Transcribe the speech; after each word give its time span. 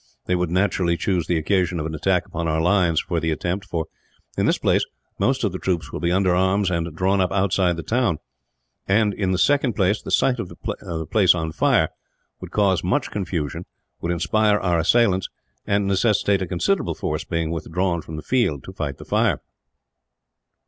They 0.25 0.33
would 0.33 0.49
naturally 0.49 0.97
choose 0.97 1.27
the 1.27 1.37
occasion 1.37 1.79
of 1.79 1.85
an 1.85 1.93
attack 1.93 2.25
upon 2.25 2.47
our 2.47 2.59
lines 2.59 2.99
for 3.01 3.19
the 3.19 3.29
attempt 3.29 3.65
for, 3.67 3.85
in 4.35 4.47
the 4.47 4.51
first 4.51 4.63
place, 4.63 4.83
most 5.19 5.43
of 5.43 5.51
the 5.51 5.59
troops 5.59 5.93
will 5.93 5.99
be 5.99 6.11
under 6.11 6.33
arms 6.33 6.71
and 6.71 6.95
drawn 6.95 7.21
up 7.21 7.31
outside 7.31 7.77
the 7.77 7.83
town; 7.83 8.17
and 8.87 9.13
in 9.13 9.29
the 9.31 9.37
second 9.37 9.73
place 9.75 10.01
the 10.01 10.09
sight 10.09 10.39
of 10.39 10.49
the 10.49 11.07
place 11.11 11.35
on 11.35 11.51
fire 11.51 11.89
would 12.39 12.49
cause 12.49 12.83
much 12.83 13.11
confusion, 13.11 13.65
would 14.01 14.11
inspirit 14.11 14.63
our 14.63 14.79
assailants, 14.79 15.29
and 15.67 15.85
necessitate 15.85 16.41
a 16.41 16.47
considerable 16.47 16.95
force 16.95 17.23
being 17.23 17.51
withdrawn 17.51 18.01
from 18.01 18.15
the 18.15 18.23
field, 18.23 18.63
to 18.63 18.73
fight 18.73 18.97
the 18.97 19.05
fire. 19.05 19.39